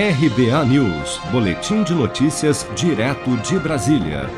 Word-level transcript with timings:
RBA 0.00 0.64
News, 0.66 1.20
Boletim 1.32 1.82
de 1.82 1.92
Notícias, 1.92 2.64
direto 2.76 3.36
de 3.38 3.58
Brasília. 3.58 4.30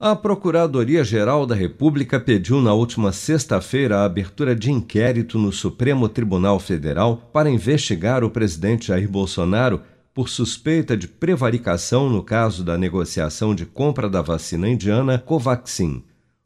A 0.00 0.16
Procuradoria-Geral 0.16 1.46
da 1.46 1.54
República 1.54 2.18
pediu 2.18 2.60
na 2.60 2.74
última 2.74 3.12
sexta-feira 3.12 3.98
a 3.98 4.04
abertura 4.04 4.56
de 4.56 4.72
inquérito 4.72 5.38
no 5.38 5.52
Supremo 5.52 6.08
Tribunal 6.08 6.58
Federal 6.58 7.30
para 7.32 7.48
investigar 7.48 8.24
o 8.24 8.30
presidente 8.30 8.88
Jair 8.88 9.08
Bolsonaro 9.08 9.82
por 10.12 10.28
suspeita 10.28 10.96
de 10.96 11.06
prevaricação 11.06 12.10
no 12.10 12.20
caso 12.20 12.64
da 12.64 12.76
negociação 12.76 13.54
de 13.54 13.64
compra 13.64 14.10
da 14.10 14.20
vacina 14.20 14.68
indiana 14.68 15.16
Covaxin. 15.16 16.02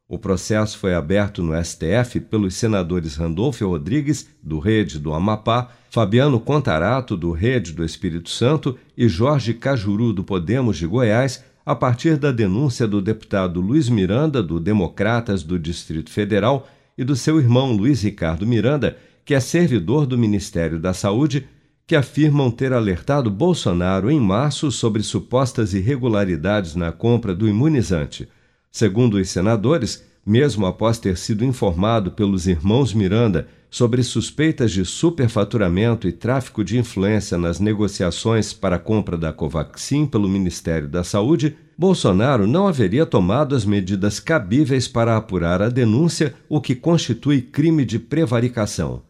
O 0.08 0.18
processo 0.18 0.78
foi 0.78 0.94
aberto 0.94 1.42
no 1.42 1.52
STF 1.64 2.20
pelos 2.20 2.54
senadores 2.54 3.16
Randolfo 3.16 3.66
Rodrigues, 3.66 4.28
do 4.40 4.60
Rede 4.60 5.00
do 5.00 5.12
Amapá, 5.12 5.68
Fabiano 5.90 6.38
Contarato, 6.38 7.16
do 7.16 7.32
Rede 7.32 7.72
do 7.72 7.84
Espírito 7.84 8.30
Santo 8.30 8.78
e 8.96 9.08
Jorge 9.08 9.52
Cajuru, 9.52 10.12
do 10.12 10.22
Podemos 10.22 10.76
de 10.76 10.86
Goiás, 10.86 11.44
a 11.64 11.74
partir 11.74 12.16
da 12.16 12.30
denúncia 12.30 12.86
do 12.86 13.02
deputado 13.02 13.60
Luiz 13.60 13.88
Miranda, 13.88 14.40
do 14.40 14.60
Democratas 14.60 15.42
do 15.42 15.58
Distrito 15.58 16.08
Federal, 16.10 16.68
e 16.96 17.02
do 17.02 17.16
seu 17.16 17.40
irmão 17.40 17.72
Luiz 17.72 18.02
Ricardo 18.02 18.46
Miranda, 18.46 18.96
que 19.24 19.34
é 19.34 19.40
servidor 19.40 20.06
do 20.06 20.16
Ministério 20.16 20.78
da 20.78 20.94
Saúde, 20.94 21.48
que 21.84 21.96
afirmam 21.96 22.48
ter 22.48 22.72
alertado 22.72 23.28
Bolsonaro 23.28 24.08
em 24.08 24.20
março 24.20 24.70
sobre 24.70 25.02
supostas 25.02 25.74
irregularidades 25.74 26.76
na 26.76 26.92
compra 26.92 27.34
do 27.34 27.48
imunizante. 27.48 28.28
Segundo 28.76 29.14
os 29.14 29.30
senadores, 29.30 30.04
mesmo 30.26 30.66
após 30.66 30.98
ter 30.98 31.16
sido 31.16 31.42
informado 31.42 32.10
pelos 32.10 32.46
irmãos 32.46 32.92
Miranda 32.92 33.48
sobre 33.70 34.02
suspeitas 34.02 34.70
de 34.70 34.84
superfaturamento 34.84 36.06
e 36.06 36.12
tráfico 36.12 36.62
de 36.62 36.78
influência 36.78 37.38
nas 37.38 37.58
negociações 37.58 38.52
para 38.52 38.76
a 38.76 38.78
compra 38.78 39.16
da 39.16 39.32
Covaxin 39.32 40.04
pelo 40.04 40.28
Ministério 40.28 40.88
da 40.88 41.02
Saúde, 41.02 41.56
Bolsonaro 41.78 42.46
não 42.46 42.68
haveria 42.68 43.06
tomado 43.06 43.56
as 43.56 43.64
medidas 43.64 44.20
cabíveis 44.20 44.86
para 44.86 45.16
apurar 45.16 45.62
a 45.62 45.70
denúncia, 45.70 46.34
o 46.46 46.60
que 46.60 46.74
constitui 46.74 47.40
crime 47.40 47.82
de 47.82 47.98
prevaricação. 47.98 49.04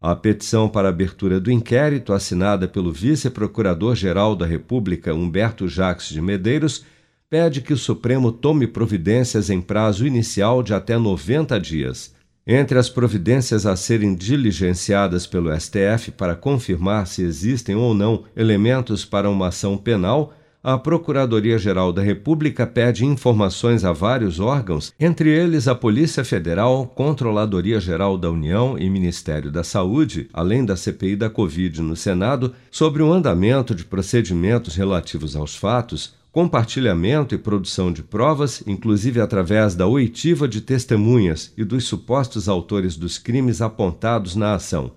A 0.00 0.16
petição 0.16 0.66
para 0.66 0.88
abertura 0.88 1.38
do 1.38 1.52
inquérito, 1.52 2.14
assinada 2.14 2.66
pelo 2.66 2.90
vice-procurador-geral 2.90 4.34
da 4.34 4.46
República, 4.46 5.12
Humberto 5.12 5.68
Jacques 5.68 6.08
de 6.08 6.22
Medeiros, 6.22 6.86
pede 7.30 7.60
que 7.60 7.72
o 7.72 7.78
Supremo 7.78 8.32
tome 8.32 8.66
providências 8.66 9.50
em 9.50 9.60
prazo 9.60 10.04
inicial 10.04 10.64
de 10.64 10.74
até 10.74 10.98
90 10.98 11.60
dias. 11.60 12.12
Entre 12.44 12.76
as 12.76 12.88
providências 12.88 13.64
a 13.66 13.76
serem 13.76 14.16
diligenciadas 14.16 15.28
pelo 15.28 15.54
STF 15.56 16.10
para 16.10 16.34
confirmar 16.34 17.06
se 17.06 17.22
existem 17.22 17.76
ou 17.76 17.94
não 17.94 18.24
elementos 18.36 19.04
para 19.04 19.30
uma 19.30 19.46
ação 19.46 19.76
penal, 19.76 20.34
a 20.62 20.76
Procuradoria-Geral 20.76 21.92
da 21.92 22.02
República 22.02 22.66
pede 22.66 23.06
informações 23.06 23.84
a 23.84 23.92
vários 23.92 24.40
órgãos, 24.40 24.92
entre 24.98 25.30
eles 25.30 25.68
a 25.68 25.74
Polícia 25.74 26.24
Federal, 26.24 26.84
Controladoria-Geral 26.84 28.18
da 28.18 28.28
União 28.28 28.76
e 28.76 28.90
Ministério 28.90 29.52
da 29.52 29.62
Saúde, 29.62 30.28
além 30.32 30.64
da 30.64 30.76
CPI 30.76 31.14
da 31.14 31.30
Covid 31.30 31.80
no 31.80 31.94
Senado, 31.94 32.52
sobre 32.70 33.02
o 33.02 33.12
andamento 33.12 33.72
de 33.72 33.84
procedimentos 33.84 34.74
relativos 34.74 35.36
aos 35.36 35.56
fatos, 35.56 36.18
compartilhamento 36.32 37.34
e 37.34 37.38
produção 37.38 37.92
de 37.92 38.02
provas, 38.02 38.62
inclusive 38.66 39.20
através 39.20 39.74
da 39.74 39.86
oitiva 39.86 40.46
de 40.46 40.60
testemunhas 40.60 41.52
e 41.56 41.64
dos 41.64 41.84
supostos 41.84 42.48
autores 42.48 42.96
dos 42.96 43.18
crimes 43.18 43.60
apontados 43.60 44.36
na 44.36 44.54
ação. 44.54 44.92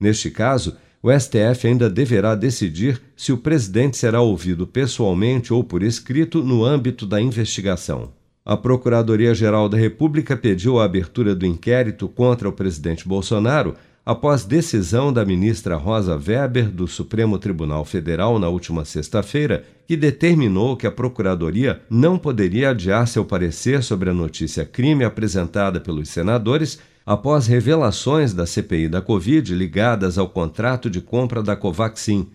Neste 0.00 0.30
caso, 0.30 0.76
o 1.02 1.10
STF 1.10 1.66
ainda 1.66 1.88
deverá 1.88 2.34
decidir 2.34 3.00
se 3.16 3.32
o 3.32 3.38
presidente 3.38 3.96
será 3.96 4.20
ouvido 4.20 4.66
pessoalmente 4.66 5.52
ou 5.52 5.64
por 5.64 5.82
escrito 5.82 6.42
no 6.42 6.64
âmbito 6.64 7.06
da 7.06 7.20
investigação. 7.20 8.12
A 8.44 8.56
Procuradoria-Geral 8.56 9.68
da 9.68 9.76
República 9.76 10.36
pediu 10.36 10.78
a 10.78 10.84
abertura 10.84 11.34
do 11.34 11.46
inquérito 11.46 12.08
contra 12.08 12.48
o 12.48 12.52
presidente 12.52 13.06
Bolsonaro 13.06 13.76
após 14.04 14.44
decisão 14.44 15.12
da 15.12 15.24
ministra 15.24 15.76
Rosa 15.76 16.16
Weber 16.16 16.70
do 16.70 16.88
Supremo 16.88 17.38
Tribunal 17.38 17.84
Federal 17.84 18.38
na 18.38 18.48
última 18.48 18.84
sexta-feira, 18.84 19.64
que 19.86 19.96
determinou 19.96 20.76
que 20.76 20.86
a 20.86 20.90
Procuradoria 20.90 21.82
não 21.90 22.18
poderia 22.18 22.70
adiar 22.70 23.06
seu 23.06 23.24
parecer 23.24 23.82
sobre 23.82 24.10
a 24.10 24.14
notícia 24.14 24.64
crime 24.64 25.04
apresentada 25.04 25.80
pelos 25.80 26.08
senadores 26.08 26.78
após 27.04 27.46
revelações 27.46 28.32
da 28.32 28.46
CPI 28.46 28.88
da 28.88 29.02
Covid 29.02 29.54
ligadas 29.54 30.16
ao 30.16 30.28
contrato 30.28 30.88
de 30.88 31.00
compra 31.00 31.42
da 31.42 31.56
Covaxin. 31.56 32.28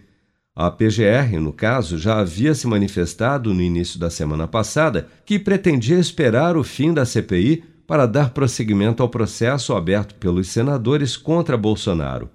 A 0.55 0.71
PGR, 0.71 1.39
no 1.41 1.51
caso, 1.51 1.97
já 1.97 2.19
havia 2.19 2.53
se 2.53 2.65
manifestado 2.67 3.53
no 3.53 3.61
início 3.61 3.99
da 3.99 4.09
semana 4.09 4.47
passada 4.47 5.07
que 5.25 5.37
pretendia 5.37 5.99
esperar 5.99 6.55
o 6.55 6.63
fim 6.63 6.93
da 6.93 7.05
CPI 7.05 7.63
para 7.87 8.05
dar 8.05 8.31
prosseguimento 8.31 9.03
ao 9.03 9.09
processo 9.09 9.75
aberto 9.75 10.15
pelos 10.15 10.49
senadores 10.49 11.15
contra 11.15 11.57
Bolsonaro. 11.57 12.29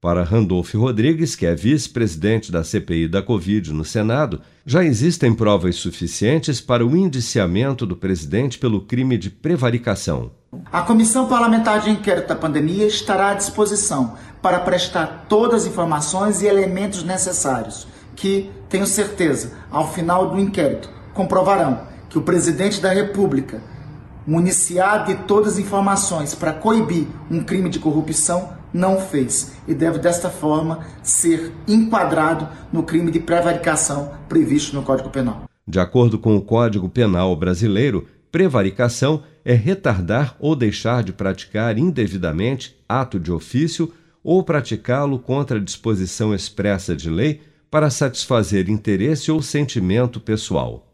Para 0.00 0.22
Randolph 0.22 0.74
Rodrigues, 0.74 1.34
que 1.34 1.46
é 1.46 1.54
vice-presidente 1.54 2.52
da 2.52 2.62
CPI 2.62 3.08
da 3.08 3.22
Covid 3.22 3.72
no 3.72 3.86
Senado, 3.86 4.40
já 4.66 4.84
existem 4.84 5.34
provas 5.34 5.76
suficientes 5.76 6.60
para 6.60 6.86
o 6.86 6.94
indiciamento 6.94 7.86
do 7.86 7.96
presidente 7.96 8.58
pelo 8.58 8.82
crime 8.82 9.16
de 9.16 9.30
prevaricação. 9.30 10.30
A 10.70 10.82
Comissão 10.82 11.26
Parlamentar 11.26 11.80
de 11.80 11.88
Inquérito 11.88 12.28
da 12.28 12.36
Pandemia 12.36 12.86
estará 12.86 13.30
à 13.30 13.34
disposição 13.34 14.14
para 14.42 14.60
prestar 14.60 15.24
todas 15.26 15.62
as 15.62 15.68
informações 15.68 16.42
e 16.42 16.46
elementos 16.46 17.02
necessários 17.02 17.86
que, 18.14 18.50
tenho 18.68 18.86
certeza, 18.86 19.52
ao 19.70 19.90
final 19.90 20.30
do 20.30 20.38
inquérito, 20.38 20.90
comprovarão 21.14 21.80
que 22.10 22.18
o 22.18 22.22
presidente 22.22 22.80
da 22.80 22.92
República 22.92 23.62
municiado 24.26 25.12
de 25.12 25.22
todas 25.24 25.54
as 25.54 25.58
informações 25.58 26.34
para 26.34 26.52
coibir 26.52 27.06
um 27.30 27.42
crime 27.42 27.68
de 27.68 27.78
corrupção, 27.78 28.50
não 28.72 28.98
fez 28.98 29.52
e 29.68 29.74
deve 29.74 29.98
desta 29.98 30.28
forma 30.28 30.80
ser 31.02 31.52
enquadrado 31.68 32.48
no 32.72 32.82
crime 32.82 33.10
de 33.10 33.20
prevaricação 33.20 34.12
previsto 34.28 34.74
no 34.74 34.82
Código 34.82 35.10
Penal. 35.10 35.44
De 35.66 35.78
acordo 35.78 36.18
com 36.18 36.36
o 36.36 36.42
Código 36.42 36.88
Penal 36.88 37.34
brasileiro, 37.36 38.06
prevaricação 38.30 39.22
é 39.44 39.54
retardar 39.54 40.36
ou 40.40 40.56
deixar 40.56 41.02
de 41.02 41.12
praticar 41.12 41.78
indevidamente 41.78 42.76
ato 42.88 43.20
de 43.20 43.30
ofício 43.30 43.92
ou 44.22 44.42
praticá-lo 44.42 45.18
contra 45.18 45.58
a 45.58 45.62
disposição 45.62 46.34
expressa 46.34 46.96
de 46.96 47.08
lei 47.08 47.42
para 47.70 47.90
satisfazer 47.90 48.70
interesse 48.70 49.30
ou 49.30 49.42
sentimento 49.42 50.18
pessoal. 50.20 50.93